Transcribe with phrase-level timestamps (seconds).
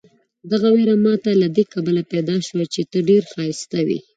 [0.51, 3.99] دغه وېره ماته له دې کبله پیدا شوه چې ته ډېر ښایسته وې.